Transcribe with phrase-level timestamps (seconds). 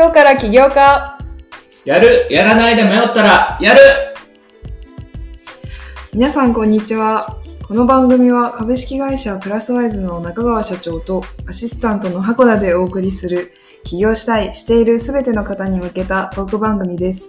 [0.00, 1.18] 今日から起業家。
[1.84, 3.80] やるやらないで迷ったら、やる。
[6.14, 7.36] 皆さんこんにちは。
[7.62, 13.52] この番組は株式会社プラスワイズの中川社長とアシスタントの箱田でお送りする
[13.84, 17.28] 起業したい、しているすべての方に向けたトーク番組です。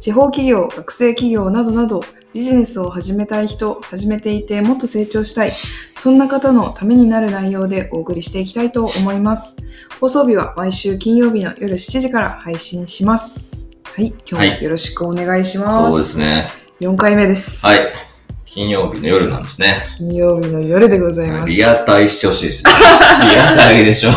[0.00, 2.02] 地方企業、学生企業などなど
[2.34, 5.52] ビジネスを始めたい人、始めていてもっと成長したい、
[5.94, 9.56] そんな方のためになる内容でお送りしていきたいと思います。
[9.98, 13.70] 放送日は毎週金曜日の夜7時から配信します。
[13.82, 15.78] はい、今日もよろしくお願いします。
[15.78, 16.48] そうですね。
[16.80, 17.64] 4回目です。
[17.66, 17.78] はい。
[18.44, 19.86] 金曜日の夜なんですね。
[19.96, 21.48] 金曜日の夜でございます。
[21.48, 22.70] リアタイしてほしいですね。
[23.30, 24.10] リアタイでしょ。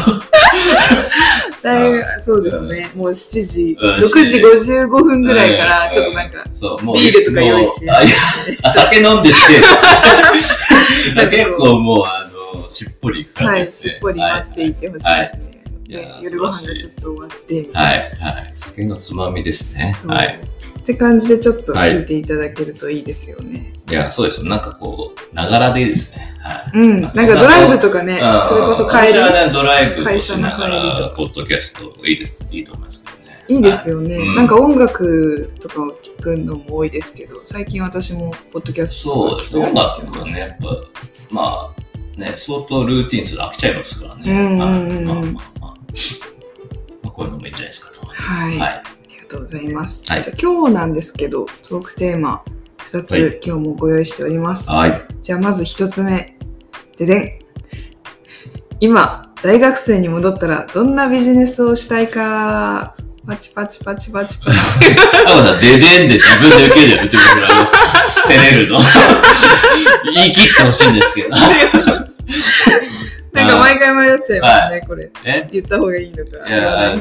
[1.61, 2.91] だいぶそうですね。
[2.95, 6.95] もう7時、うん6時55分ぐらいから、ちょっとなんか、そう、もう。
[6.97, 8.15] ビールとか用意しもうあいや
[8.63, 9.35] あ酒飲んでて。
[11.29, 13.93] 結構もう、あの、しっぽりいく感はい、じですね。
[13.93, 15.51] しっぽり待っていてほしいですね。
[15.87, 17.93] 夜ご飯がちょっと終わって、はい。
[17.93, 18.35] はい。
[18.35, 18.51] はい。
[18.55, 19.93] 酒のつまみですね。
[20.07, 20.39] はい。
[20.81, 23.73] って感じでちょっと聞いていただけるといいですよね。
[23.87, 24.47] いや、そうですよ。
[24.47, 26.33] なんかこう、ながらでいいですね。
[26.39, 26.79] はい。
[26.79, 32.45] うん、なんかドライブとかね、うんそれこそ帰り、私はね、ドライブを会しながらか、ポッドキャストいいです。
[32.49, 33.21] いいと思いますけどね。
[33.47, 39.65] いいですよね、うんなんか音楽とかを聞くのも多いですけど、最近私もポッドキャストそうですね。
[39.65, 39.73] 音。
[39.75, 40.65] 楽はね、やっぱ、
[41.29, 44.31] まあ、ね、相当ルーティンすると飽きちゃいますからね。
[44.31, 45.41] うんうんまあまあまあ。
[45.61, 48.05] まあ、こういうのもいいんじゃないですかと。
[48.05, 48.83] はい、はい。
[49.31, 50.11] とうございます。
[50.11, 52.43] はいじゃあ今日なんですけど、トークテーマ
[52.91, 54.69] 2つ、はい今日もご用意しております。
[54.69, 55.01] はい。
[55.21, 56.37] じゃあまず1つ目。
[56.97, 57.39] ででん。
[58.79, 62.95] 今、大学生に戻ったらどんなビジネスをしたいか。
[63.25, 64.57] パチパチパチパチパチ。
[65.25, 67.03] あこさん、ででんで自分で受けるよ。
[67.03, 68.79] うちもありま照れるの。
[70.13, 71.29] 言い切ってほしいんですけど。
[73.33, 75.09] なんか毎回迷っちゃいますね、これ。
[75.23, 75.47] え？
[75.51, 76.47] 言った方がいいのか。
[76.47, 76.99] いや、えっ。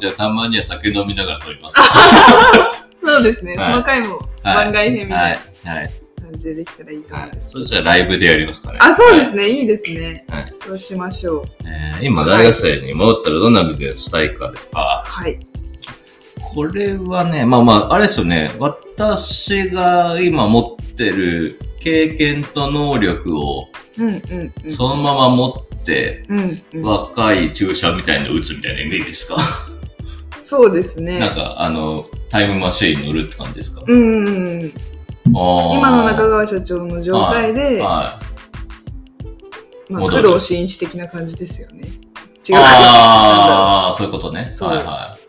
[0.00, 1.76] じゃあたまには酒飲みながら撮ります。
[3.04, 5.72] そうですね、はいその回も番外編みたはいいな。
[5.74, 5.90] はい。
[6.22, 7.30] 感じでできたらいいと思はい。
[7.30, 7.50] うんです。
[7.50, 8.78] それじゃあライブでやりますかね。
[8.80, 10.24] あ、そうですね、いいですね。
[10.30, 11.44] はいそうしましょう。
[11.66, 15.02] えー今、大学生に戻ったらどんなビジネスしたいかですか？
[15.06, 15.38] はい。
[16.54, 18.50] これはね、まあまあ、あれですよね。
[18.58, 23.68] 私が今持ってる経験と能力を。
[24.68, 26.24] そのまま持って、
[26.74, 29.36] 若い注射みたいの打つみたいなイメージですか、
[30.42, 31.18] そうですね。
[31.18, 34.30] なんか、あの、タイムマシーンに乗るって感じですか、うんう
[34.64, 34.72] ん
[35.24, 37.78] 今の中川社長の状態で、はい。
[37.78, 38.18] ま
[39.98, 41.88] あ、戻る工藤新一的な感じですよね。
[42.48, 42.56] 違う。
[42.56, 44.52] ああ、そういうことね。
[44.60, 45.22] はいはい。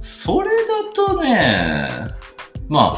[0.00, 1.90] それだとね、
[2.68, 2.96] まあ、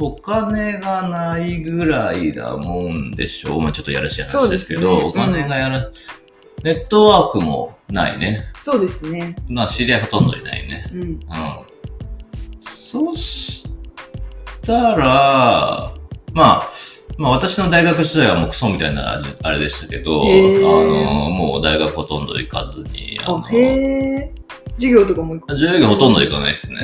[0.00, 3.60] お金がないぐらいなもんでしょう。
[3.60, 5.90] まあちょっとやらしい話ですけど、ねお金がやら、
[6.62, 8.46] ネットワークもないね。
[8.62, 9.34] そうですね。
[9.48, 10.86] まあ知り合いほとんどいないね。
[10.92, 11.00] うん。
[11.00, 11.18] うん。
[12.60, 13.68] そし
[14.62, 15.92] たら、
[16.32, 16.70] まあ、
[17.18, 23.50] まあ私の大学時代はもうクソみたいな味あれでしたけど、あの、もう大学ほとんど行かずに、あのあ。
[24.76, 26.78] 授業とかも行く授業ほとんど行かないですね。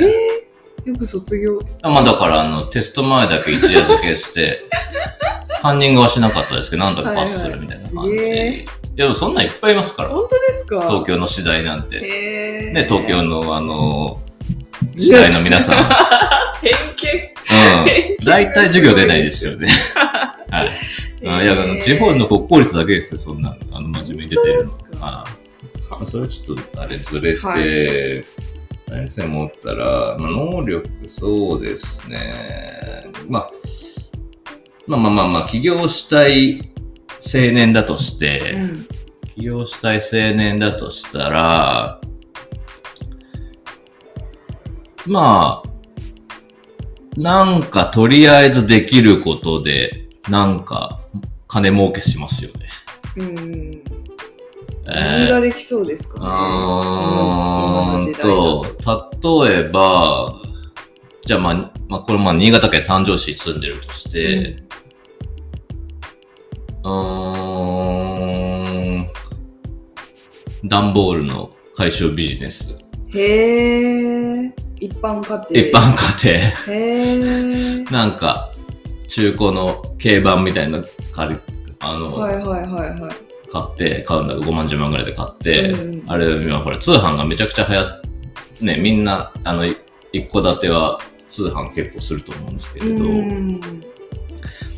[0.85, 1.59] よく卒業。
[1.83, 4.65] あまあだからあのテスト前だけ一夜漬けして、
[5.63, 8.17] カンニングはしなかったですけど、なんとかパスするみたいな感じ。
[8.17, 10.11] はいはいいやでもそんなんいっぱいいますから。
[10.11, 10.87] 本当ですか？
[10.89, 12.01] 東京の次第なんて。
[12.01, 14.21] ね、東京のあの、
[14.97, 15.77] 次第の皆さん。
[16.63, 16.73] 偏
[17.49, 18.19] 見。
[18.21, 18.25] うん。
[18.25, 19.67] 大体授業出ないですよね。
[20.49, 20.71] はい。
[21.27, 25.25] あいや、あの、地方の国公立だけですよ、そんな、あの、真面目に出てるのあ
[26.05, 28.25] それちょっと、あれずれて、はい
[28.87, 33.11] 大学生持ったら、まあ、能力、そうですね。
[33.29, 33.51] まあ、
[34.87, 36.73] まあまあまあまあ、起業したい
[37.21, 38.87] 青年だとして、うん。
[39.35, 42.01] 起業したい青年だとしたら、
[45.07, 45.75] まあ、
[47.17, 51.01] なんかとりあえずできることで、なんか
[51.47, 52.69] 金儲けしますよね。
[53.17, 53.94] うん。
[54.87, 56.27] え何ができそうですかね。
[58.15, 58.65] と。
[59.21, 60.35] と、例えば、
[61.23, 64.57] じゃあまあ、まあこれまあ新潟県三条市に住んでるとして、
[66.83, 66.91] うー
[69.01, 69.09] ん、
[70.65, 72.77] 段ボールの回収ビジネス。
[73.15, 74.55] へえ。
[74.81, 75.67] 一般家庭。
[75.69, 76.75] 一般家庭。
[76.75, 77.85] へえ。
[77.91, 78.53] なんか、
[79.09, 80.83] 中古の軽バンみたいな
[81.13, 81.41] 借り、
[81.81, 83.34] あの、はいはいはいはい。
[83.55, 88.01] 買って、買うんだ5万10万ぐらいで買って、うんあれ、今ほら、通販がめちゃくちゃ流行っ
[88.61, 89.77] ね、みんな、あの、い
[90.13, 93.61] 一戸建ては通販結構すると思うんですけれど、うん。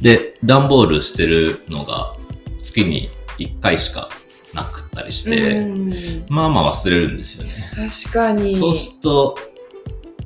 [0.00, 2.14] で、段ボール捨てるのが
[2.62, 4.08] 月に1回しか
[4.55, 5.90] なくったりして、うん
[6.28, 7.55] まあまあ忘れるんですよね。
[8.02, 8.56] 確かに。
[8.56, 9.38] そうすると、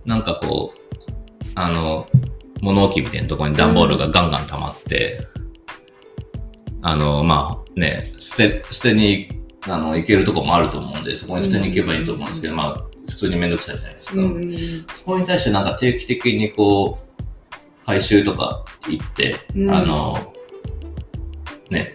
[0.04, 0.80] なんかこう、
[1.54, 2.06] あの、
[2.60, 5.20] 物置みたいなところに段ボールがガンガン溜まって、
[6.82, 9.28] あの、まあね、捨て、捨てに、
[9.62, 14.20] あの、行けるとこもあると思うんで、そこに捨てに行けばいいと思うんですけど、まあ、普通にめんどくさいじゃないですか。
[14.20, 19.70] うんそこに対してなんか定期的にこう、回収とか行って、うん。
[19.70, 20.32] あの、
[21.70, 21.94] ね、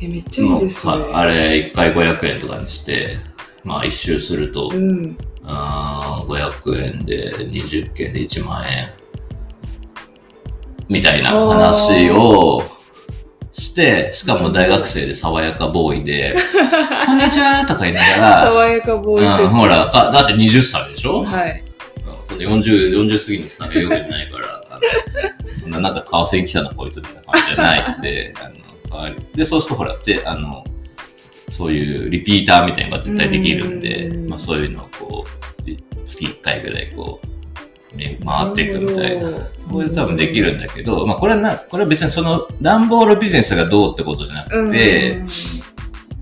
[0.00, 0.92] え、めっちゃいいですね。
[1.12, 3.18] あれ1回500円とかにして、
[3.64, 5.16] まあ一周すると、うん。
[5.44, 8.90] あー500円で20件で1万円。
[10.88, 12.62] みたいな話を
[14.12, 16.34] しかも大学生で爽やかボーイで、
[17.06, 21.60] こんにちはとか言いながら、爽やかボーイセうん、ほら、かだって20歳でしょ、はい。
[21.60, 21.66] うん
[22.26, 24.80] その40、40過ぎの人なんかよくないから、あ
[25.68, 28.34] のななんか為替に来たなこいつみたいな感じじゃないんで、
[28.90, 30.64] あので、そうするとほら、で、あの、
[31.50, 34.28] そういうリピーターみたいなのが絶対できるんで、うん。
[34.28, 35.24] まあそういうのをこ
[35.64, 37.26] う、い月1回ぐらいこう、
[37.94, 39.30] め回っていくみたいな。
[39.70, 45.20] これ多分できるんだけど、まあこれはな、これは別にその段ボールビジネスがどうってことじゃなくて、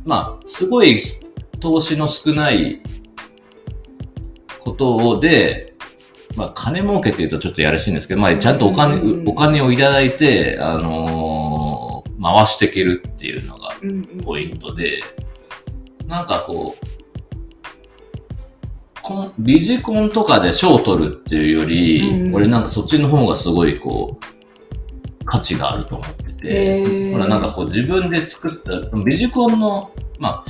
[0.05, 0.99] まあすごい
[1.61, 2.81] 投資の少ない
[4.61, 5.75] ことで、
[6.37, 11.85] まあ金儲けって言うとちょっとやらしいんですけど、まあちゃんとお金、うんお金をいただいて、あのー
[12.25, 13.75] 回していけるっていうのが
[14.25, 15.03] ポイントで、
[16.07, 16.87] なんかこう、
[19.05, 27.13] こんビジコンとかで賞を取るっていうより、うん俺なんかそっちの方がすごいこう、価値があると思ってへて、ー。
[27.13, 30.45] ほらなんかこう自分で作った、ビジコンの、まあ、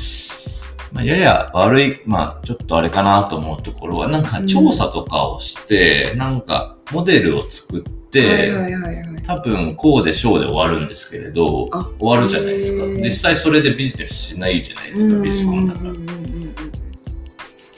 [0.93, 7.91] まあ、やや悪い、まあちょっとあれかなと思うところは、なんか調査とかをして、なんかモデルを作って。
[9.27, 12.87] 多分こうでショーで終わるんですけれどあ終わるじゃないですか。
[12.87, 15.93] 実際それでビジネスしないじゃないですかビジコンだから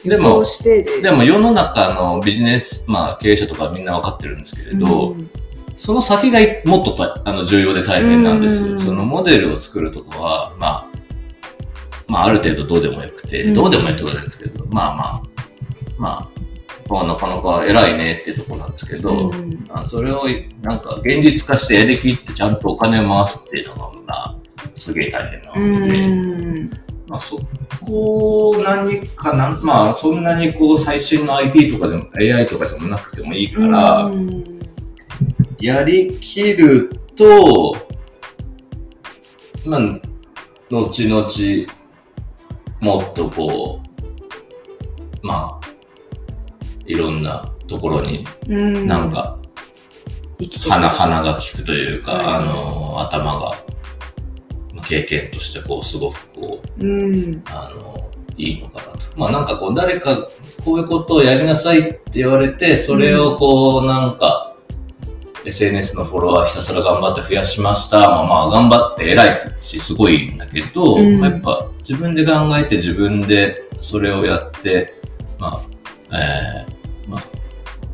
[0.08, 1.00] でもで。
[1.02, 5.30] でも世の中のビジネス、まあ経営者とかみんなわかってるんですけれど、うん。
[5.76, 8.72] その先がもっとたあの重要で大変なんですよ。
[8.72, 8.80] うん。
[8.80, 10.86] そのモデルを作るとかは、まあ、
[12.08, 13.54] まあある程度どうでもよくて、うん。
[13.54, 15.22] どうでもいいってことなんですけど、まあまあ、
[15.98, 16.30] まあ、
[16.88, 19.66] まあなかなか偉いねっていうところなんですけど、うん。
[19.70, 20.26] あそれを
[20.62, 24.36] なんか現実化してやりきってちゃんとお金を回すっていうのが、まあ、
[24.72, 27.38] すげえ大変なわけうで、んまあそ
[27.84, 34.56] こを何かなん、まあそんなにこう最新の IP とかでも AI とかでもなくてもいいから、うん
[35.58, 37.74] やりきると、
[39.64, 39.80] まあ、
[40.70, 41.72] 後々、
[42.80, 43.80] もっとこ
[45.22, 45.66] う、まあ、
[46.86, 48.86] いろんなところにうん。
[48.86, 49.38] なんか、
[50.68, 53.65] 鼻、鼻が利くというか、はいあの、頭が、まあ
[54.86, 58.98] 経験としてこう、すごくこう、うんあの、いいのかなと。
[59.16, 60.28] まあなんかこう、誰か、
[60.64, 64.54] こういうことをやりなさいって言われて、それをこう、なんか、
[65.44, 68.00] SNS のフォロワーひたすら頑張って増やしました。
[68.00, 74.94] まあまあ頑張って偉いし、すごいんだけど、うんやっぱ自分で考えて自分でそれをやって、
[75.38, 75.62] ま
[76.10, 77.22] あ、えー、まあ、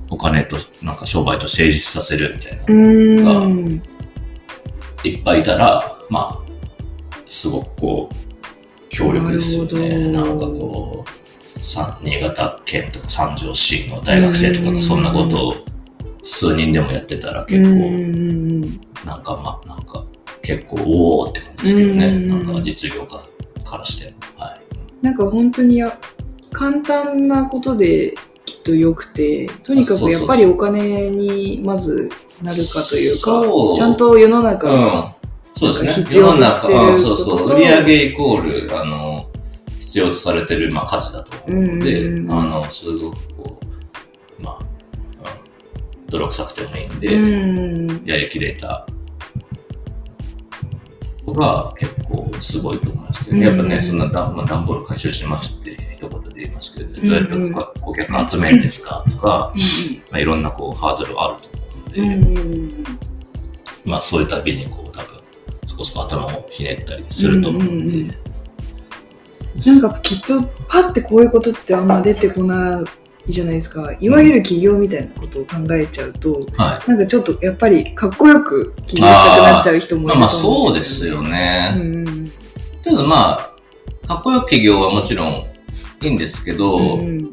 [0.09, 3.83] お金と、なんか商売と成立させるみたいな、うん
[5.05, 6.42] いっぱいいたら、まあ、
[7.32, 8.14] すごくこう、
[8.90, 10.12] 強力ですよね。
[10.12, 11.02] ななんかこ
[11.57, 15.54] う、さ新潟県とか三条市の大学生とかがそんなことを
[16.23, 18.61] 数人でもやってたら結う構、ん
[19.07, 20.04] なんかまあ、なんか
[20.42, 22.07] 結構、おおって感じですけどね。
[22.09, 23.09] うんなんか実業家
[23.64, 24.45] からしても。
[24.45, 24.61] はい。
[25.00, 25.99] なんか本当にや
[26.52, 28.14] 簡単なことで
[28.45, 32.11] きっと良くてとにかくやっぱりお金にまず
[32.42, 35.22] なるかというかそうちゃんと世の中がうん。
[35.54, 35.92] そうですね。
[36.04, 37.38] 必要としてる世の中うんそうそう。
[37.38, 37.49] こと？
[37.50, 39.28] と売上イコール、あの、
[39.80, 43.61] 必要とされてる、まあ、価値だと思うので、うんあの、すごくこ
[44.38, 48.04] う、まあ、うん泥臭くてもいいんで、うん。
[48.04, 48.87] やりきれた
[51.26, 53.42] のが結構すごいと思いますけど、うん。
[53.42, 57.06] やっぱね、そんな段,、まあ、段ボール回収しますって一言で言いますけど、ん。
[57.06, 59.52] どうやって顧顧客集めるんですかとか、
[60.11, 62.85] まあ、いろんなこうハードルがあると思うので、うん
[63.85, 65.12] まあそういうたびにこう多分そ
[65.83, 69.83] こそこ頭をひねったりすると思うんで、うんうんうん。
[69.83, 72.83] なんかきっとパッてこういうことってあんま出てこな
[73.27, 73.93] いじゃないですか。
[74.01, 76.91] いわゆる起業みたいなことを考えちゃうとはい。
[76.91, 81.75] なんかちょっとやっぱりかっこよく起業したくなっちゃう人もいるとまあまあ思そうですよね。
[81.77, 82.33] うん
[82.83, 85.47] ただまあ、かっこよく起業はもちろん
[86.03, 87.31] いいんですけど、やっうん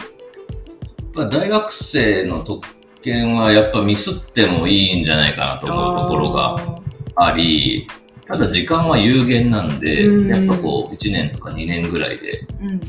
[1.12, 2.68] ぱ大学生の特
[3.02, 6.80] 権はやっぱミスってもいいんじゃないかなと思うところが
[7.16, 7.88] あり、
[8.30, 10.28] ただ時間は有限なんで、うん。
[10.48, 12.80] やっぱこう、1年とか2年ぐらいでうん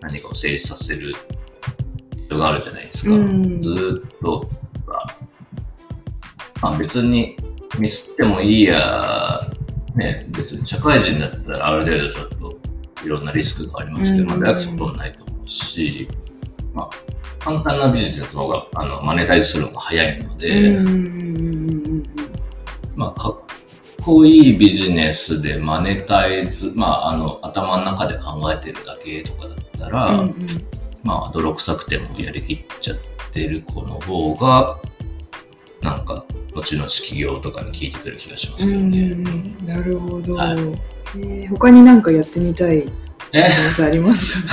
[0.00, 1.12] 何かを成立させる
[2.16, 3.10] 必要があるじゃないですか。
[3.10, 3.60] うん。
[3.60, 4.50] ずーっと、
[6.62, 7.36] まあ別に
[7.78, 9.46] ミスってもいいや、
[9.94, 12.58] ね、別に社会人だったらある程度ちょっと
[13.04, 14.28] いろんなリスクがありますけど、うん。
[14.28, 16.08] まあ大学生ほとんどないと思うし、
[16.72, 16.90] まあ
[17.46, 22.10] 簡単なビジネスの方が、あの、マネタイズするのが早いのうんで、
[22.96, 23.45] まあ、かっ
[24.06, 30.36] こいいビジネスでマネタイズ、まあ、あの、頭の中で考えてるだけとかだったら、うんうん。
[31.02, 32.96] まあ、泥臭くてもやりきっちゃっ
[33.32, 34.78] てる子の方が、
[35.82, 39.14] なんか、後々企業とかに聞いてくる気がしますけどね。
[39.66, 40.58] なるほど、はい。
[40.58, 42.90] えー他になんかやってみたいビジ
[43.32, 44.40] えネスあります？
[44.42, 44.48] か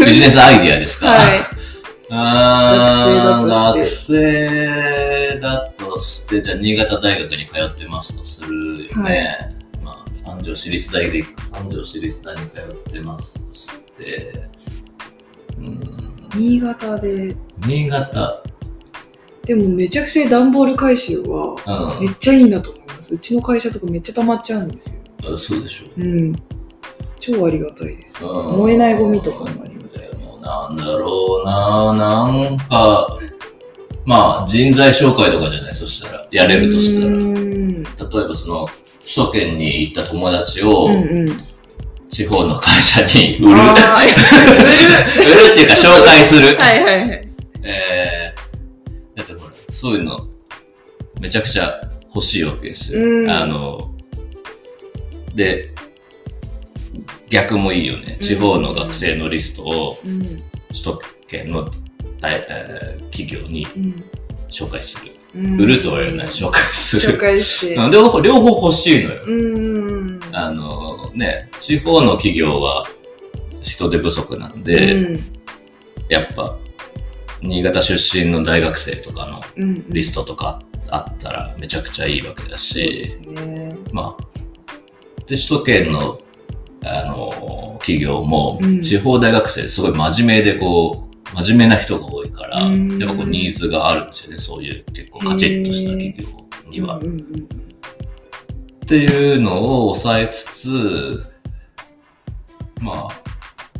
[0.06, 1.08] ビジネスアイディアですか？
[1.08, 1.26] はい。
[2.10, 9.56] あ学生だとして、じゃあ新潟大学に通ってますとするよね。
[9.82, 14.48] まあ、三条市立大で、三条市立大に通ってますとして、
[15.58, 15.80] うん、
[16.34, 17.36] 新潟で。
[17.66, 18.42] 新潟、
[19.46, 21.54] でもめちゃくちゃ段ボール回収は
[21.98, 23.14] うめっちゃいいなと思います。
[23.14, 25.32] うちの会社とかめっちゃ溜まっちゃうんですよ。
[25.34, 26.00] ん、そうでしょう。
[26.02, 26.36] うん。
[27.20, 28.24] 超ありがたいです。
[28.24, 28.58] うん。
[28.58, 30.42] 燃えないゴミとかもありがたいです。
[30.42, 31.94] なんだろうな。
[31.94, 33.15] なんか、
[34.06, 37.06] まあ、人材紹介とかじゃないそしたら、やれるとしたら。
[37.06, 38.66] う例んえばその、
[39.00, 40.94] 首都圏に行った友達を、うん
[41.28, 41.40] うん
[42.08, 43.56] 地方の会社に売る。
[43.58, 43.74] あ
[45.18, 46.56] 売るっていうか紹介するー。
[46.56, 47.28] はいはいはい
[47.64, 50.28] えー、だってほら、そういうの、
[51.20, 51.80] めちゃくちゃ
[52.14, 53.04] 欲しいわけですよ。
[53.04, 53.90] うんあの、
[55.34, 55.70] で、
[57.28, 58.18] 逆もいいよね。
[58.20, 60.20] 地方の学生のリストをうん
[60.70, 61.70] 首都圏の大、
[62.24, 64.04] えー企業にうん
[64.48, 65.12] 紹介する。
[65.34, 65.60] うん。
[65.60, 67.18] 売るとは言わない、紹介す紹る。
[67.18, 69.22] 介し両方、両方欲しいのよ。
[69.26, 72.86] うんあのね、地方の企業は
[73.62, 75.20] 人手不足なんで、うん。
[76.08, 76.56] やっぱ、
[77.42, 83.76] 新潟出身の大学生とかのうんリストとかあったらめちゃくちゃいいわけだし、ね。
[83.92, 84.24] まあ、
[85.26, 86.18] で、首都圏の、
[86.84, 96.98] あの、企業もうん、地方大学生すごい真面目でこう、真面目な人が多いから、うんやっぱこうニーズがあるんですよね、そういう結構カチッとした企業には。
[96.98, 97.66] うんうんうん
[98.86, 101.26] っていうのを抑えつつ、
[102.80, 103.22] まあ、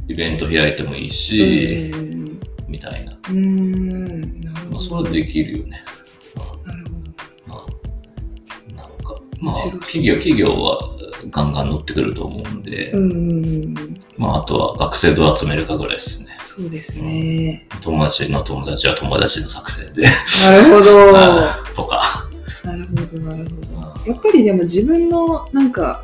[0.09, 3.12] イベント開いてもいいし、うんみたいな。
[4.69, 5.81] まあ、それはできるよね。
[9.40, 10.81] まあ、企業、企業は
[11.31, 14.00] ガンガン乗ってくると思うんで、どうんうんうん。
[14.16, 16.37] まあ、あとは学生どう集めるかぐらいですね。
[16.40, 17.66] そうですね。
[17.83, 20.09] 友達の友達は友達の作成で、な
[20.57, 21.19] るほど。
[21.19, 22.28] あ とか。
[22.64, 24.11] なるほどなるほど。
[24.11, 26.02] やっぱりでも自分のなんか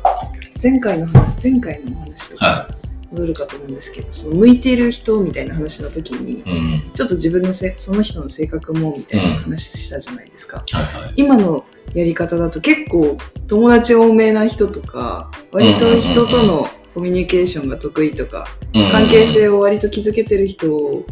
[0.61, 2.69] 前回の話前回のお話とかは
[3.11, 6.43] 戻るかと思うんですけどその向いている人みたいな話の時にい。
[6.43, 6.91] うん。
[6.93, 11.13] ちょっと自分のせその人の性格もみたいな話したじゃないですか、はいはい。
[11.15, 21.05] 今のやり方だと結構友達多めな人とか割と人とのコミュニケーションが得意とかうん関係性を割と築けてる人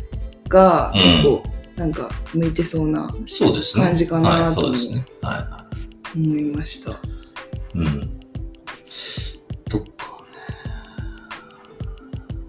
[0.48, 3.12] がうん結構なんか向いてそうな。
[3.76, 4.68] 感じかなはい、と
[6.16, 6.92] 思いました。
[6.92, 6.96] い。
[7.76, 8.20] うん。
[9.68, 9.88] とかね。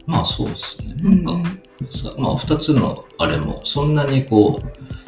[0.05, 0.95] まあそうですね。
[0.97, 1.51] なんか、
[1.89, 5.02] さまあ二つのあれも、そんなにこう、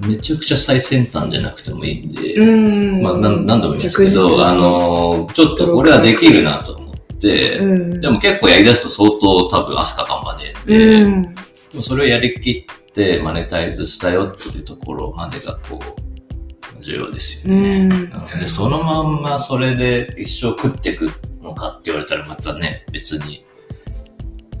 [0.00, 3.02] めちゃくちゃ最先端じゃなくてもいいんで、うん。
[3.02, 11.40] まあ何何度も言いますけど、あの、ちょっとこれはできるなと思って、うん、でも結構やり出すと相当多分汗かかんばねうで、ん、で
[11.74, 17.88] もそれをやりきってマネタイズしたよっていうところまでがこう、重要ですようね。
[17.88, 18.10] ん、うん。
[18.38, 21.10] で、そのまんまそれで一生食っていく
[21.42, 23.44] のかって言われたらまたね、別に、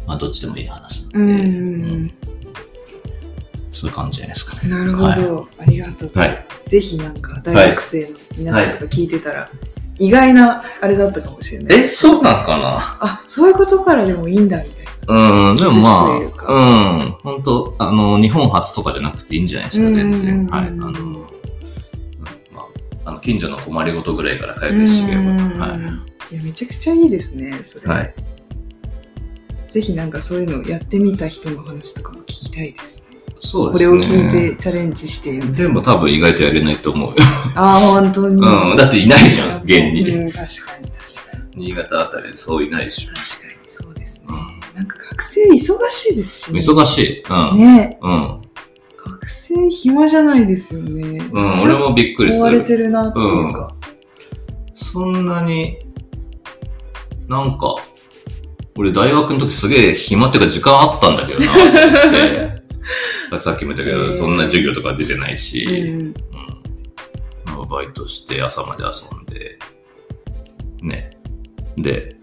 [0.06, 2.12] まあどっちでもいい話うなんで、ん、
[3.76, 4.70] そういう感じじゃないですかね。
[4.70, 6.46] なるほど、ありがとうござい。
[6.66, 9.50] ぜひなんか大学生の皆さんとか聞いてたら、
[9.98, 11.78] 意外なあれだったかもしれない。
[11.80, 12.78] え、そうなんかな？
[13.00, 15.50] あ、そういうことからでもいいんだみたいな。
[15.50, 16.20] うん、でもまあ、う
[16.98, 20.40] ん、本当あの、日本初とかじゃなくていいんじゃないですか、全然。
[20.40, 20.66] うんはい。
[20.66, 21.12] あの、うん
[22.50, 22.64] まあ、
[23.04, 25.66] あの、近所の困りごとぐらいから解決してみようか。
[25.66, 26.34] はい。
[26.34, 27.86] いや、めちゃくちゃいいですね、それ。
[27.86, 28.14] はい。
[29.70, 33.05] ぜひなんかそういうのやってみた人の話とかも聞きたいですね。
[33.40, 34.02] そうですね。
[34.02, 37.16] これを聞いてチャレンジしてみたいでも多分意外とやれないと思うよ。
[37.54, 38.36] ああ、本当に。
[38.36, 38.76] うん。
[38.76, 40.08] だっていないじゃん、現に。
[40.10, 41.66] うん、確かに確かに。
[41.66, 43.14] 新潟あたりでそういないでしょ。
[43.14, 44.26] 確かにそうですね。
[44.74, 45.56] うなんか学生忙
[45.90, 46.60] しいですしね。
[46.60, 47.22] 忙しい。
[47.22, 47.56] うん。
[47.56, 48.42] ねうん。
[49.04, 51.18] 学生暇じゃないですよね。
[51.32, 52.42] うん、俺もびっくりする。
[52.42, 53.74] 追われてるなっていうか。
[54.74, 55.78] そそんなに、
[57.28, 57.76] なんか、
[58.78, 61.54] 俺大学の時すげえ暇っていうか時間あったんだけどな、っ
[62.10, 62.56] て。
[63.40, 66.14] さっきも言ったけど、そんな授業とか出てないし、うんうん
[67.46, 69.58] まあバイトして朝まで遊んで、
[70.82, 71.10] ね。
[71.76, 72.16] で、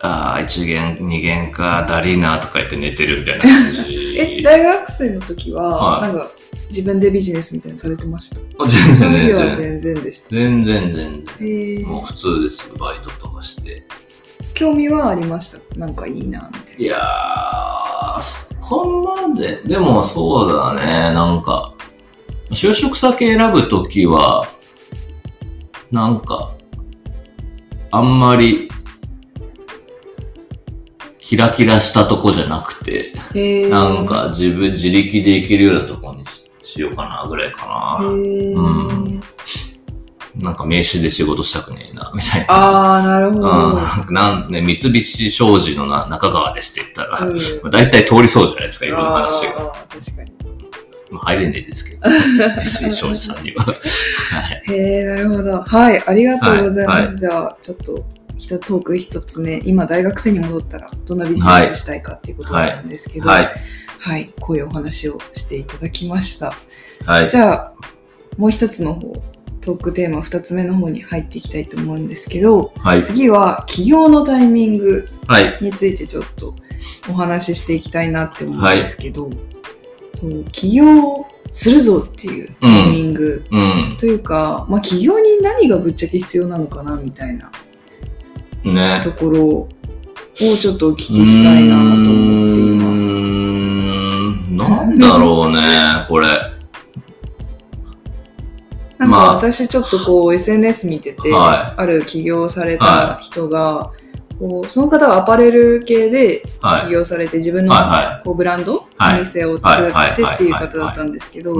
[0.00, 4.14] ああ、一限、二限か、だりーなとか言って寝てるみたいな感じ。
[4.18, 6.30] え、大学生の時は、はいなんか、
[6.68, 8.40] 自分でビジネスみたいなのされてました？
[8.64, 9.56] あ全然全然。
[9.56, 10.28] 全然でした。
[10.30, 11.24] 全然全
[11.78, 11.86] 然。
[11.86, 13.84] もう普通ですよ、バイトとかして。
[14.54, 15.78] 興味はありました？
[15.78, 18.34] なんかいいな、みたいいやー、そ
[18.68, 20.84] こまで、でもそうだね、
[21.14, 21.72] なんか、
[22.50, 24.46] 就職先選ぶときは、
[25.90, 26.54] なんか、
[27.90, 28.68] あんまり、
[31.18, 33.12] キラキラしたとこじゃなくて、
[33.70, 34.02] な。
[34.02, 38.10] ん、か自分自力で行けるようなとこにししようかなぐらいかへな。
[38.10, 39.07] ーう
[40.38, 42.46] なんか名刺で仕事したくねえな、みたいな。
[42.48, 43.78] あー、なるほど。
[44.08, 49.52] うん、なんね、三菱商事のな中川ですって言ったら、うんまあ大体通りそうじゃないですか、いろんな話が。
[49.88, 50.32] 確かに。
[51.10, 52.02] まあ、入れねえですけど、
[52.62, 53.64] 三菱商事さんには。
[53.64, 54.72] はい。
[54.72, 55.62] へえ、なるほど。
[55.62, 56.98] はい、ありがとうございます。
[56.98, 58.04] はいはじゃあ、ちょっと、
[58.38, 63.50] 一トーク一つ目、今大学生に戻ったら、どんなビジネスしたいかっていうことだったんですけど、はい。
[63.98, 66.54] はい、こういうお話をしていただきました。
[67.04, 67.28] はい。
[67.28, 67.72] じゃあ、
[68.36, 69.12] もう一つの方、
[69.60, 73.02] トークテーマ二つ目の方に入っていきたいと思うんですけど、はい。
[73.02, 75.58] 次は起業のタイミングはい。
[75.60, 76.54] についてちょっと
[77.08, 79.30] お話ししていきたいなって思うんですけど、
[80.14, 83.96] そう起業するぞっていうタイミング、うん。
[83.98, 87.50] というか、まあ、起業に何がぶっちゃけ必要なのかなみたいな
[88.64, 89.00] ね。
[89.02, 89.68] ところを
[90.34, 93.04] ちょっとお聞きしたいなと思っています。
[93.12, 94.56] ん。
[94.56, 96.28] なんだろうね、これ。
[98.98, 103.92] なんかまあ私ちょっとこう SNS 見てて、はある起業された人が、
[104.38, 106.86] こうその方はアパレル系ではい。
[106.86, 111.54] 起業されて自分のはいはいこうブランド、はいお店を作ってっていう方だったんですけど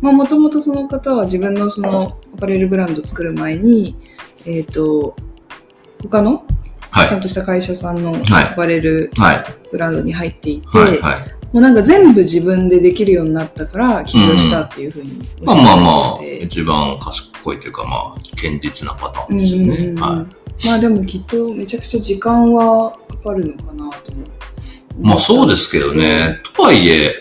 [0.00, 3.96] もともとその方は自分のそのアパレルブランドを作る前に、
[4.46, 5.14] えっ、と、
[6.02, 6.44] 他の
[6.90, 9.44] はいちゃんとした会社さんのはいアパレルはい。
[9.70, 11.00] ブランドに入っていて、はい。
[11.00, 11.39] はい。
[11.52, 19.74] もうなんか全部自分でできるようになったから起業したっていうふうにおっまあまあまあ一番賢いというか、まあ、堅実なパターンうんですよね。
[19.76, 20.26] うんうんは
[20.66, 24.24] まあでもきっとめちゃくちゃ時間はかかるのかなと思。
[25.00, 26.40] まあそうですけどね。
[26.54, 27.14] とはいえ、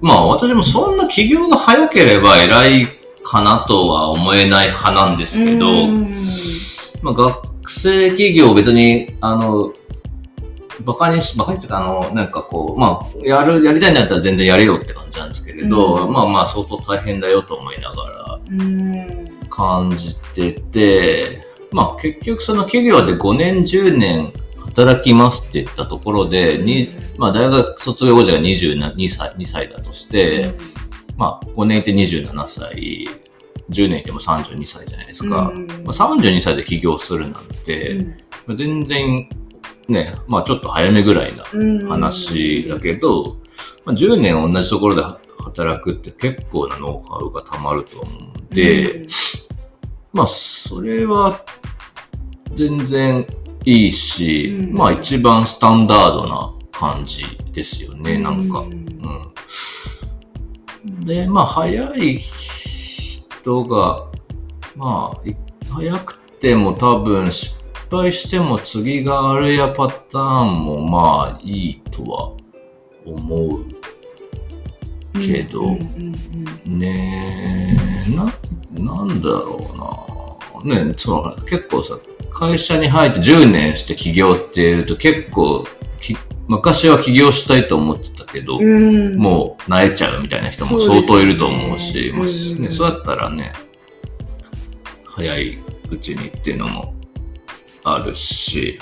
[0.00, 2.86] まあ私もそんな起業が早ければ偉い
[3.24, 6.14] かなとは思えない派なんですけど、うん
[7.02, 9.72] まあ学生企業別に、あの、
[10.82, 16.12] バカにし、バカにっていうか、あの、なんかこう、まあ、やる、やりたいんだったら全然やれよって感じなんですけれど、うん。
[16.12, 19.28] まあまあ相当大変だよと思いながらうん。
[19.48, 24.32] 感じてて、まあ結局その企業で5年、10年
[24.64, 30.52] 働きますって言ったところで、にまあ大学卒業後じゃ22歳 ,2 歳だとして、
[31.16, 33.08] まあ5年いて27歳、
[33.70, 35.52] 10年いても32歳じゃないですか。
[35.54, 35.66] うん。
[35.66, 38.08] まあ、32歳で起業するなんて、うん。
[38.46, 39.28] まあ全然
[39.88, 43.36] ね、まあちょっと早めぐらいなうん話だけど、
[43.84, 45.02] まあ、10年同じところで
[45.42, 49.06] 働くって結構なノウハウがたまると思うんで、
[50.12, 51.44] まあそれは
[52.54, 53.26] 全然
[53.64, 58.60] いいし、うんまあ一番スタンダードな感じですよね、なんか。
[58.60, 58.66] うう
[60.90, 61.00] ん。
[61.04, 64.06] で、まあ早い人が、
[64.76, 65.36] まあい
[65.70, 67.54] 早くても多分失
[67.90, 72.32] 敗しても次があるやパターンもまあいいとは
[73.04, 73.64] 思う
[75.20, 75.60] けど。
[75.62, 76.14] うんうんうん
[76.66, 78.24] ねえ、な、
[78.72, 80.84] なんだろうな。
[80.84, 81.98] ねそう、結構さ、
[82.30, 85.64] 会社に入って10年して起業っていうと結構、
[86.00, 86.16] き
[86.48, 89.16] 昔は起業したいと思ってたけど、うん。
[89.16, 92.12] もう慣れちゃうみたいな人も相当いると思うし
[92.58, 93.52] ね、そうやったらね、
[95.04, 95.58] 早い
[95.90, 96.94] うちにっていうのも
[97.84, 98.78] あるし、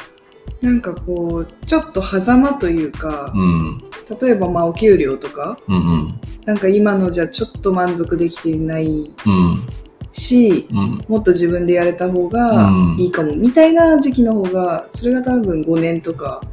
[0.60, 3.78] なんかこうちょっと狭間というかう、ん、
[4.20, 9.12] 例えばまあお給料とかうん、うん、なんか今のじゃちょっと満足できていないうん、
[10.12, 11.04] しうん。
[11.08, 16.52] もっと自分でやれた方がいいかも、みたいな時期の方がそれが多分5年とか6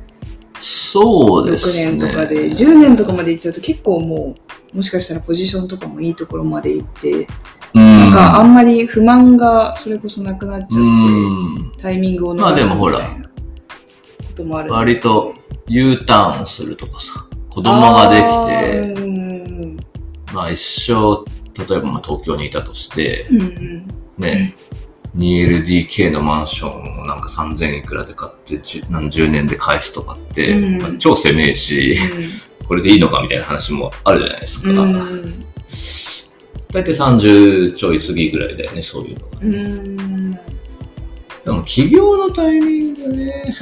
[0.62, 1.97] そうですね。
[1.97, 4.35] 年とかで、10年とかまでいっちゃうと結構も
[4.73, 7.27] うもしかしたらポジションとかもいいところまで行って、
[8.19, 11.71] かあんまり不満がそれこそなくなっちゃって、うん。
[11.77, 13.34] タイミングを逃まあですみもほらたいなこ
[14.36, 21.23] ともあるんですけど割と U ターンするとかさ、子供ができて、まあ一生、
[21.67, 24.55] 例えばまあ東京にいたとして、うんうんね、
[25.15, 31.97] 2LDK のマンションをなんか3000いくらで買って何十年で返すとかって、うんまあ超攻めえし、
[32.67, 34.69] これでいいのかみたいな話もあるじゃないですか。
[34.69, 35.45] うん。
[36.71, 39.38] 大体30ちょい過ぎぐらいだよね、そういうのが。
[39.41, 39.55] うん。
[39.55, 40.32] うん。
[40.34, 43.55] でも起業のタイミングね、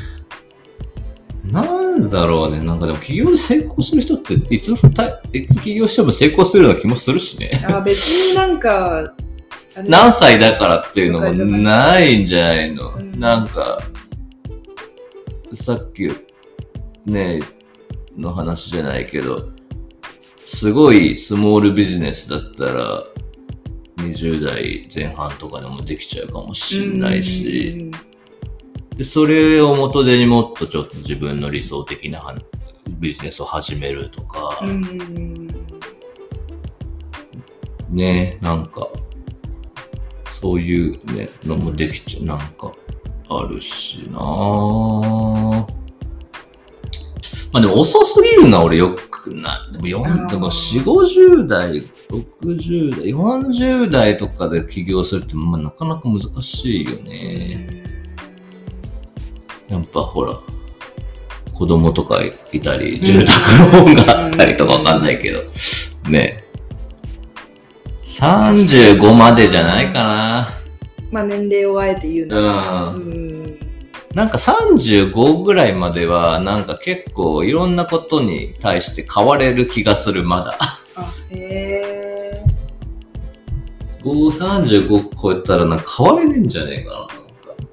[1.46, 7.64] なんだろうね、なんかでも起業で成功する人っていつた、いつ起業しても成功するような気もするしね。
[7.70, 8.00] あ、別
[8.32, 9.14] になんか、
[9.86, 12.94] 何歳だからっていうのもないんじゃないの。
[12.96, 13.82] うんなんか、
[15.54, 16.08] さっき
[17.06, 17.40] ね、
[18.16, 19.50] の話じゃないけど、
[20.48, 23.04] すごいスモールビジネスだったら、
[23.98, 27.92] 20代前半とかでもできちゃうかもしれないし、
[28.96, 32.34] で、それを元手にもっとちょっと自分の理想的なは
[32.98, 34.62] ビジネスを始めるとか。
[37.90, 38.88] ね、なんか、
[40.32, 42.72] そういうね、のもできちゃう、なんか、
[43.30, 45.87] あるしなぁ
[47.52, 49.74] まあでも遅すぎるのは俺よくない。
[49.74, 51.82] でも4、あーでも4、50代、
[52.42, 57.84] 60代、40代とかで起業するって、まあなかなか難しいよね。
[59.70, 60.40] やっぱほら、
[61.54, 63.40] 子供とかいたり、住宅
[63.74, 65.44] ローンがあったりとかわかんないけど、
[66.10, 66.44] ね。
[68.04, 70.50] 35までじゃないか
[71.12, 72.90] まあ年齢をあえて言うなら。
[72.90, 73.37] うん。
[74.18, 74.20] ん。
[74.20, 80.58] なんか35ぐらいまでは、なんか結構いろんなことに対して変われる気がする、まだ。
[80.60, 80.82] あ、
[81.30, 82.44] へえ。
[84.02, 86.98] 5、35超えたらなんか変われねえんじゃねえかな。
[87.00, 87.16] なんか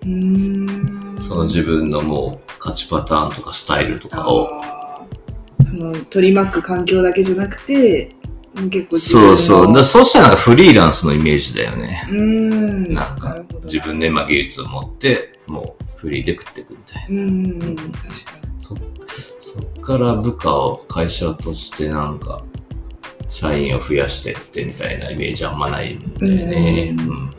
[0.02, 1.20] うーん。
[1.20, 4.50] その自分のもう勝ちパターンとかスタイルとかを。
[5.62, 8.14] その取り巻く環境だけじゃなくて、
[8.70, 9.72] 結構自分のそうそう。
[9.72, 12.06] だそうしたらなんかフリーランスのイメージだよね。
[12.10, 12.92] うーん。
[12.92, 17.08] なんかるほど自分でまあ技術を持って、もうフリーで食っていくみたいな。
[17.08, 17.76] うんうんうん。
[17.76, 18.12] 確か
[18.60, 18.76] そ
[19.40, 22.44] そっから部下を会社としてなんか、
[23.30, 26.94] 社員を増やしてってみたいなイメージあんまないんだよね。
[26.94, 27.34] うんうんに。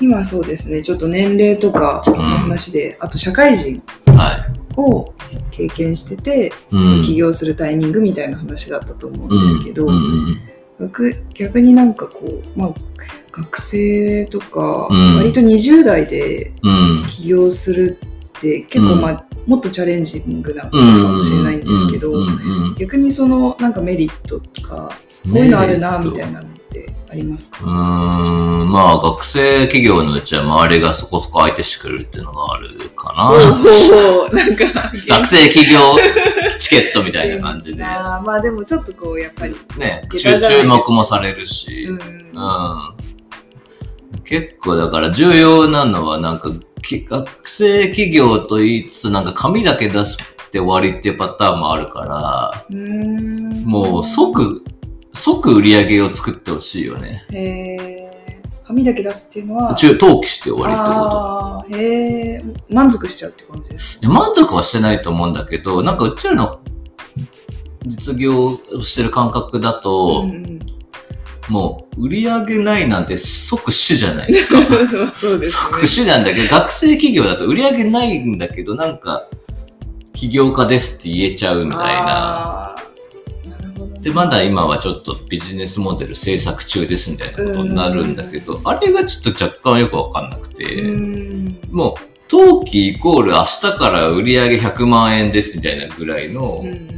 [0.00, 4.80] 今そうですね、ちょっと年齢とかの話で、あと社会人はい。
[4.80, 5.12] を
[5.50, 12.74] 経験してて、うん起業するタイミングみたいな話だったと思うんですけど、うんうん逆逆になんかこう、まあ、
[13.32, 15.16] 学生とか、うん。
[15.16, 17.04] 割と20代でうん。
[17.08, 17.98] 起業する
[18.36, 19.00] って結構、うん。
[19.00, 21.02] まあ、もっとチャレンジングなことうん。
[21.02, 22.12] かもしれないんですけど、
[22.78, 24.92] 逆にそのなんかメリットとか、
[25.24, 27.58] こういうのあるなみたいなのってありますか？
[27.64, 27.70] うー
[28.64, 33.30] ん、まあ学生企業のうちは周りがそこそこ相手してくれるっていうのがあるかな。
[33.32, 34.64] おおなんか
[35.08, 35.80] 学生企業
[36.58, 37.84] チケットみたいな感じで。
[37.84, 41.84] あーまあでもちょっとこうやっぱり、ね、下注目もされるし。
[41.84, 43.18] うんうん。
[44.24, 46.50] 結構だから重要なのはなんか
[46.82, 50.18] き学生企業と言いつつなんか紙だけ出し
[50.50, 54.64] て終わりっていうパターンもあるから、うもう即、
[55.14, 57.24] 即売り上げを作ってほしいよね。
[57.30, 57.97] へえ
[58.68, 61.76] 紙だけ出すっていうのは中登記して終わりってこと？
[61.76, 66.60] へえ満足しちゃうって感じです満足はしてないと思うんだけど、なんかうちらの
[67.86, 70.58] 実業をしてる感覚だと、うんうん
[71.48, 74.58] もう売り上げないなんて即死じゃないですか。
[75.14, 79.30] そうです即死なんだけど、学生企業だと売り上げないんだけど、なんか、
[80.12, 82.74] 起業家ですって言えちゃうみたいな。
[84.00, 91.60] で、まだ今はちょっとビジネスモデル制作中ですみたいなことになるんだけど、あれがちょっと若干よくわかんなくて、うん。
[91.70, 96.97] もう、登記イコール明日から売り上げ100万円ですみたいなぐらいのうん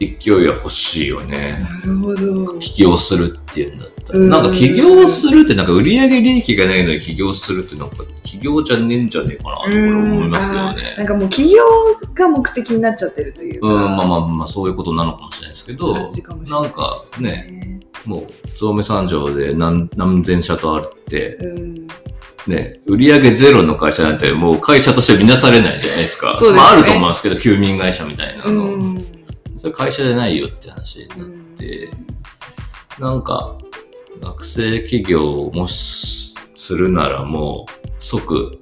[0.00, 1.66] 勢いは欲しいよね。
[1.84, 4.18] なるほど起業するっていうんだったら。
[4.18, 11.06] うんなんか起業するってなんか売上利益がないのに起業するってなんか起業じゃねえんじゃねえかなと俺思いますけどねなん。
[11.06, 11.62] かもう企業
[12.14, 16.10] が目的になっちゃってるというか、うん、まあまあまあそういうことなのかもしれないですけど、ない
[16.46, 21.88] なんかね、もう、ゾウメ三条で何何千社とあるって、うん、
[22.46, 26.36] ね、売上ゼロの会社なんてもう会社として見なされないじゃないですか。
[26.36, 29.17] すねまああると思うんですけど、休眠会社みたいなうの。
[29.58, 31.90] んそれ会社じゃないよって話になっうんて、
[32.98, 33.58] なんか、
[34.20, 38.58] 学生企業もしするならもう即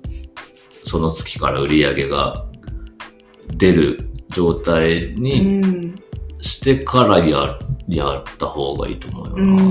[0.84, 2.46] その月から売り上げが
[3.56, 5.94] 出る状態うにん
[6.40, 9.62] してからややった方がいいと思うような。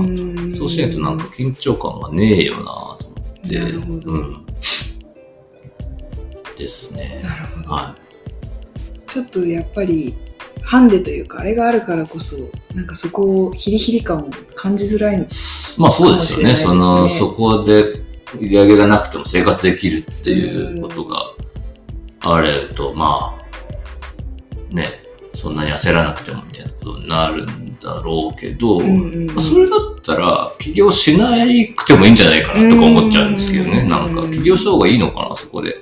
[0.48, 2.64] んそうしないとなんか緊張感がねえよな
[2.98, 3.58] と思って。
[3.58, 4.46] うん。
[6.58, 7.20] ですね。
[7.22, 7.94] なるほど、は
[9.06, 10.16] ちょっとやっぱり
[10.66, 12.36] ハンデというか、あれがあるからこそ、
[12.74, 15.18] なんかそこをヒリヒリ感を感じづらい。
[15.78, 16.56] まあそうですよね。
[16.56, 17.84] その、そこで
[18.34, 21.22] 売り上げがなくても生活できるっていうことが
[22.20, 24.88] あると、まあ、ね、
[25.34, 31.30] そんなに焦らなくてもみたいなことになるんだろうけど、うんうんそれだったら起業しな
[31.76, 33.82] くてもいいんじゃないかなとか思っちゃうんですけどね。
[33.82, 35.76] うんなんか起業した方がいいのかな、そこで。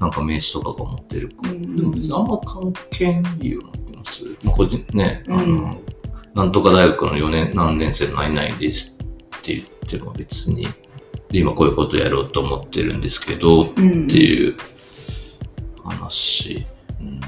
[0.00, 1.34] なんか名刺とかが持ってるか。
[1.44, 4.36] うんでも別にあんま関係ないような気もする。
[4.42, 5.76] まあ、個人ね、あの、うん
[6.32, 8.96] なんとか大学の4年、何年生の何々です
[9.36, 10.68] って言っても別に、
[11.28, 14.56] で、今こういうことやろうと思ってるんですけど、っうんていう
[15.84, 16.66] 話。
[17.00, 17.20] うん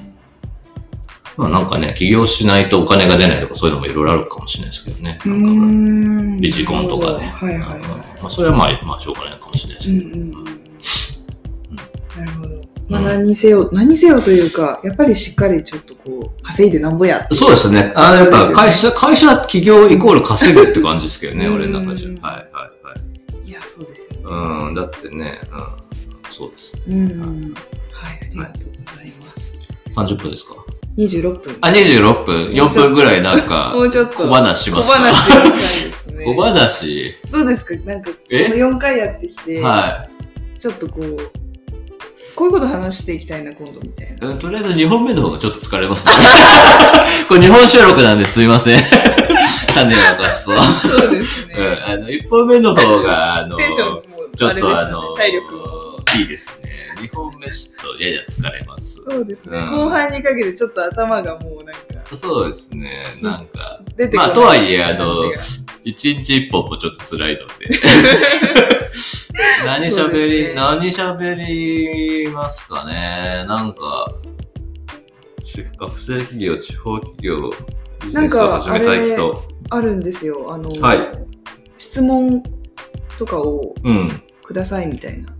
[1.37, 5.19] まあなんかね、起業しないとお金が出ないとかそういうのもいろいろあるかもしれないですけどね。
[5.25, 7.25] うなんかビジコンとかで。
[7.25, 7.89] はいはいは
[8.21, 10.09] まあそれはまあ、まあしょうがないかもしれないですけど。
[10.09, 10.45] んうんうん。
[12.19, 12.61] なるほど。
[12.89, 16.12] まあ何にせよ、何にせよというか、やっぱりしっかりちょっとこう、
[16.53, 17.93] 稼いでなんぼやそうですね。
[17.97, 22.09] あのやっぱ会そ社、会社起業イコール稼ぐって感じですけどね、うん俺の中じゃ。
[22.09, 22.95] はいはいは
[23.47, 23.49] い。
[23.49, 24.67] いや、そうですよね。
[24.69, 26.77] うん、だってね、うん、そうです。
[26.87, 27.55] うん。
[27.91, 29.59] はい、ありがとうございます。
[29.97, 30.55] 30分ですか
[30.99, 31.57] ？26分。
[31.63, 34.19] あ、26分 ?4 分ぐらいなんか も、うちょっと。
[34.19, 36.25] 小話します小か話をしたいですね。
[36.37, 37.75] 小話どうですか？
[37.87, 40.07] なんか、このえ4回やってきて、は
[40.59, 41.17] ちょっとこう、
[42.35, 44.29] こういうこと話していきたいな、今度みたいな。
[44.29, 44.31] い。
[44.31, 46.13] うんとりあえず2本目の方がちょっと疲れますね。
[47.29, 48.81] これ2本収録なんですいません。
[49.75, 50.63] 種を明かすと。
[50.63, 51.55] そうですね。
[51.57, 54.03] うん、あの、1本目の方が、あの、テンションも
[54.37, 55.83] ちょっとあの、体力も。
[56.19, 56.95] いいですね。
[57.01, 59.03] 2本目ちょっとやや疲れます。
[59.03, 59.59] そうですね。
[59.59, 63.05] うん後半にかけてちょっと頭がもうなんかそうですね。
[63.23, 64.17] なんか、出て。
[64.17, 65.15] まあとはいえあの
[65.85, 67.81] 一日一本もちょっと辛いので。
[69.67, 73.45] 何喋り、ね何喋りますかね？
[73.49, 74.13] なんか、
[75.43, 77.51] ち学生企業、地方企業、
[78.05, 79.43] ビジネスを始めたい人。
[79.71, 80.53] あるんですよ。
[80.53, 80.99] あの、はい
[81.79, 82.43] 質問
[83.19, 84.23] とかをうん。
[84.45, 85.35] くださいみたいなこ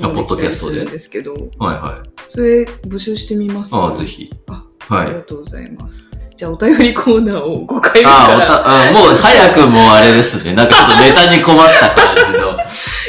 [0.00, 0.74] とあもできたりポッドキャストで？
[0.74, 2.08] するんですけど、はいはい。
[2.28, 4.04] それ募集してみますああ、ぜ。
[4.04, 4.30] ひ。
[4.48, 5.20] あはいありが。
[5.22, 6.10] とうございます。
[6.36, 8.46] じゃあお便りコーナーを5回目ああ、おから。
[8.46, 10.52] た、あもう早くもうあれですね。
[10.54, 12.52] なんかちょっとネタに困った感じの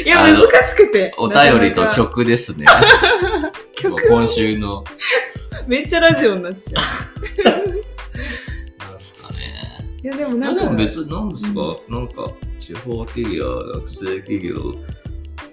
[0.04, 1.12] いや、難しくて。
[1.18, 2.64] お便りと曲ですね。
[3.76, 4.82] 曲今週の。
[5.66, 7.44] めっちゃラジオになっちゃう。
[7.44, 9.36] なんすかね。
[10.02, 11.60] いや、でもなんか、も別に何ですか、
[11.90, 14.54] なんか地方企業、学生企業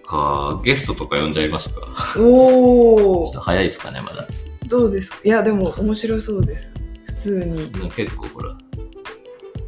[0.07, 1.81] か、ゲストとか呼んじゃいますか？
[2.13, 4.25] ちょおーっと早いですかね、まだ。
[4.67, 5.17] どうですか？
[5.25, 6.73] いや、でも面白そうです。
[7.15, 7.71] 普通に。
[7.71, 8.57] なんか結構ほら、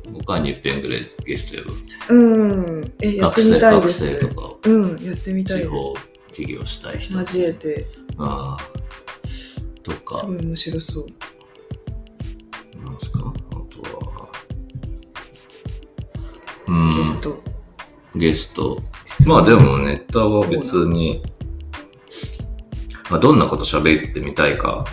[0.05, 2.93] 5回に一遍ぐらいゲスト呼ぶみたいうん。
[3.01, 3.13] え、な。
[3.25, 4.19] やってみたいです。
[4.19, 6.10] 生とか、うん、やってみたいで地方す。
[6.33, 7.17] 起業したい人。
[7.19, 8.63] 交えて、ああ。
[9.83, 11.05] とすかご、い面白そう。
[12.86, 13.19] なんすか？
[13.19, 14.29] あとは、
[16.67, 17.43] うん、ゲスト。
[18.15, 18.81] ゲスト。
[19.25, 21.23] まあでもネタは別に、
[23.10, 24.86] まあ、どんなこと喋ってみたいか。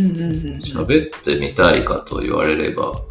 [0.00, 3.02] 喋ってみたいかと言われれば、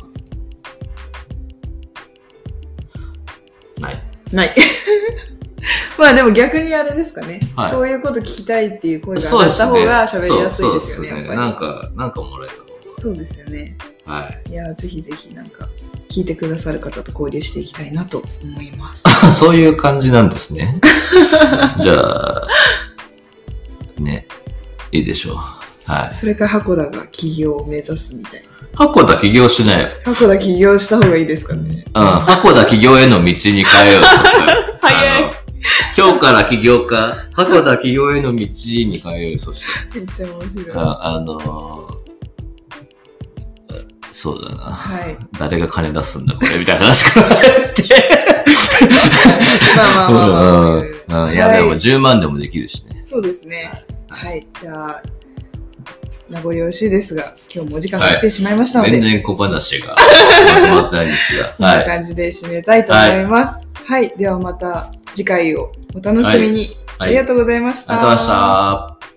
[3.80, 4.04] ない。
[4.32, 4.56] ない。
[5.98, 7.40] まあでも逆にあれですかね。
[7.56, 9.70] はいこういうこと聞きたいっていう声がそうですね。
[9.72, 11.38] 上がった方が喋りやすいですよね、そうやっぱり。
[11.38, 13.76] なんか、なんかもらえたそうですよね。
[14.06, 14.18] 方が。
[14.20, 14.50] はい。
[14.50, 15.70] いや、ぜひぜひなんか、
[16.10, 19.04] 聞いてくださる方と交流していきたいなと思います。
[19.32, 20.80] そういう感じなんですね。
[21.80, 22.48] じゃあ、
[23.98, 24.28] ね、
[24.92, 25.38] いいでしょう。
[25.90, 26.16] はい。
[26.16, 28.50] それから箱田が起業を目指すみたいな。
[28.76, 29.90] 箱田起業しないよ。
[30.06, 31.84] 箱田起業した方がいいですかね。
[31.88, 34.04] うん、箱田起業への道に変えよう。
[34.82, 35.34] 早いあの
[35.98, 39.40] 今日から起業家、箱田起業への道に変えよう。
[39.40, 40.78] そして、めっちゃ面白い。
[40.78, 42.00] はああのー
[44.12, 44.78] そうだな。
[45.10, 45.18] い。
[45.40, 47.32] 誰が金出すんだ、これ、みたいな話からっ
[47.74, 47.84] て。
[49.78, 51.24] まあまあまあまあ。
[51.24, 51.34] うんうん。
[51.34, 53.00] いや、でも10万でもできるしね。
[53.06, 53.86] そうですね。
[54.10, 54.46] はい。
[54.60, 55.04] じゃあ、
[56.30, 61.46] 名残惜しいですが、今日もお時間が来てしまいましたので、全然小話がまとまってないんですが。
[61.46, 61.86] こんなはい。
[61.86, 63.70] 感じで締めたいと思います。
[63.74, 64.14] はい。
[64.18, 66.58] ではまた次回をお楽しみに。
[66.60, 67.94] はいありがとうございました。
[67.94, 69.09] ありがとうございました。